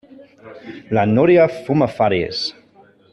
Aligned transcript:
La 0.97 1.03
Núria 1.11 1.45
fuma 1.59 1.91
fàries. 2.01 2.45